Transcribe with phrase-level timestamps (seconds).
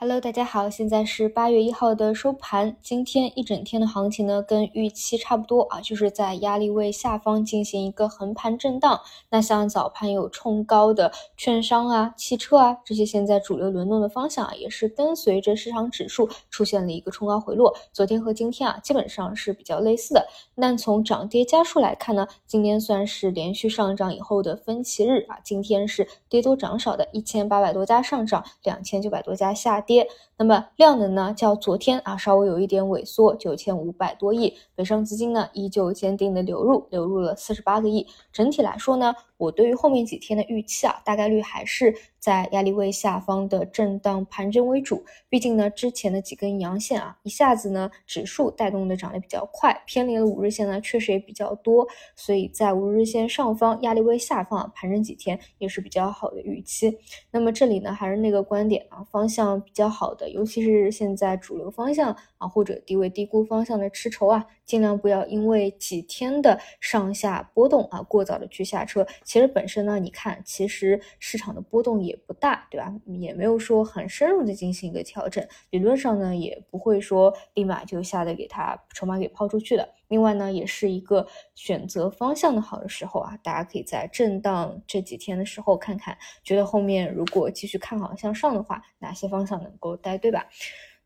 [0.00, 2.76] Hello，大家好，现在是八月一号的收盘。
[2.80, 9.00] 今天一整天的行情呢，跟预期差不多啊，就是在压力位下方进行一个横盘震荡。
[9.28, 17.76] 那像早盘有冲高的券商啊、汽车啊这些现在主流轮动的方向啊，也是跟随着市场指数出现了一个冲高回落。
[17.92, 20.28] 昨天和今天啊，基本上是比较类似的。
[20.54, 29.84] 那从涨跌家数来看呢，今天算是连续上涨以后的分歧日啊，今天是跌多涨少的，一千八百多家上涨，两千九百多家下。
[29.88, 31.32] 跌，那么量能呢？
[31.34, 38.06] 较昨天啊稍微有一点萎缩，九千五百多亿，北上资金呢依旧坚定的流入，流入了四十八个亿。
[38.30, 39.14] 整体来说呢。
[39.38, 45.02] 我对于后面几天的预期啊，大概率还是在压力位下方的震荡盘整为主。
[45.28, 51.86] 毕竟呢，之前的几根阳线啊，一下子呢指数带动的涨得比较快，偏离了五日线呢确实也比较多。
[52.16, 56.98] 所以在五日线上方、压力位下方啊，盘整几天也是比较好的预期。
[57.30, 69.04] 那么这里呢，还是那个观点啊，方向比较好的，尤其是现在主流方向啊，或者低位低估方向的吃筹啊，尽量不要因为几天的上下波动啊，过早的去下车。
[69.24, 72.94] 其实本身呢，你看，其实市场的波动也不大，对吧？
[73.06, 79.88] 也没有说很深入的进行一个调整，理论上呢，也不会说立马就下的给它筹码给抛出去的。
[80.08, 90.46] 另外呢，也是一个选择方向的好的时候啊，大家可以在震荡这几天的时候看看，觉得后面如果继续看好向上的话，哪些方向能够带，对吧？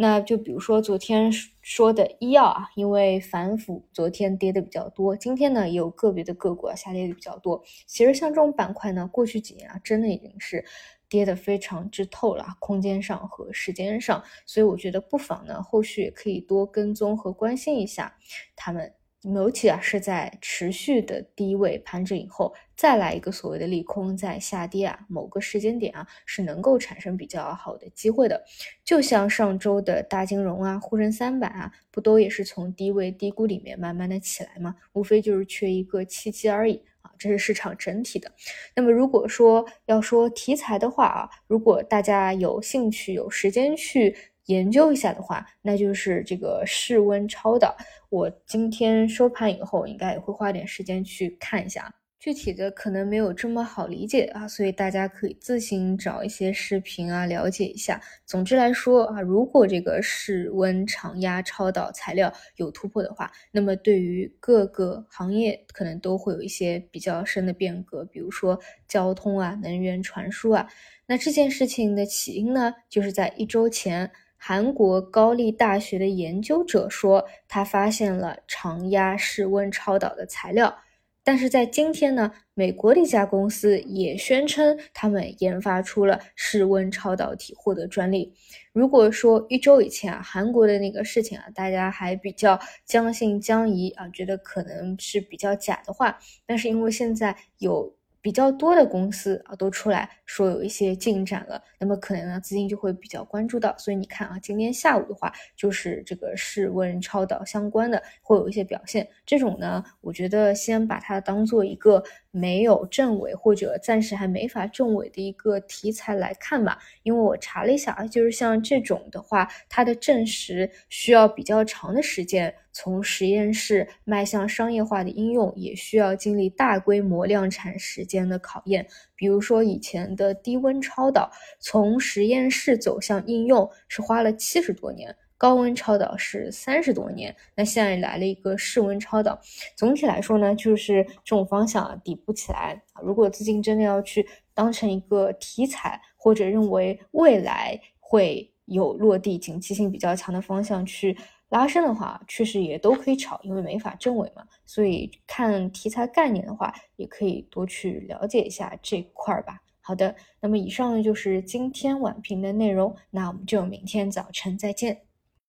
[0.00, 1.28] 那就比如说昨天
[1.60, 5.16] 说的医药啊，因为反腐，昨天跌的比较多。
[5.16, 7.60] 今天呢，也有个别的个股啊下跌的比较多。
[7.84, 10.64] 其实像这种板块呢，过去几年啊，真的已经是
[11.08, 14.22] 跌的非常之透了，空间上和时间上。
[14.46, 18.14] 所以我觉得不妨呢，后续也可以多跟踪和关心一下
[18.54, 18.94] 他们。
[19.22, 28.40] 尤其啊是在持续的低位盘整以后，再来一个所谓的利空在下跌啊，某个时间点啊是能够产生比较好的机会的。
[28.84, 34.76] 就像上周的大金融啊、沪深三百啊，不都也是从低位低估里面慢慢的起来吗？
[34.92, 38.30] 无非就是缺一个契机而已啊，这是市场整体的。
[38.76, 44.14] 那么如果说要说题材的话啊，如果大家有兴趣、有时间去。
[44.48, 47.76] 研究一下的话，那就是这个室温超导。
[48.08, 51.94] 我今天收盘以后，应该也会花点时间去看一下。
[52.18, 58.00] 具体的可能没有这么好理解啊，所以大家可以自行找一些视频啊，了解一下。
[58.26, 70.66] 总之来说啊，如果这个室温常压超导材料有突破的话，那么对于各个行业可能都会有一些比较深的变革，比如说交通啊、能源传输啊。
[71.06, 74.10] 那这件事情的起因呢，就是在一周前。
[74.40, 80.78] 韩国高丽大学的研究者说，他发现了常压室温超导的材料。
[81.24, 88.32] 但是在今天呢，美国的一家公司也宣称他们研发出了室温超导体，获得专利。
[88.72, 97.97] 如果说一周以前啊，韩国的那个事情啊，大家还比较将信将疑啊，觉得可能是比较假的话，但是因为现在有。
[98.20, 112.02] 比较多的公司啊都出来说有一些进展了，那么可能呢资金就会比较关注到，所以你看啊，今天下午的话就是这个室温超导相关的会有一些表现，这种呢，我觉得先把它当做一个
[112.38, 122.54] 没有证伪或者暂时还没法证伪的一个题材来看吧，因为我查了一下啊，就是像这种的话，它的证实需要比较长的时间。
[122.70, 128.86] 从实验室迈向商业化的应用，也需要经历大规模量产时间的考验。
[129.16, 131.28] 比如说，以前的低温超导
[131.58, 137.34] 从实验室走向应用是花了七十多年，高温超导是三十多年。
[137.54, 139.40] 那现在来了一个室温超导，
[139.76, 142.82] 总体来说呢，就是这种方向啊，抵不起来。
[143.00, 151.16] 如果资金真的要去当成一个题材，或者认为未来会有落地、景气性比较强的方向去。
[151.50, 154.44] 拉升的话，确实也都可以炒，因为没法证伪嘛。
[154.66, 159.58] 所以看题材概念的话，也可以多去了解一下这块儿吧。
[159.80, 165.07] 好的，那么以上呢就是今天晚评的内容，那我们就明天早晨再见。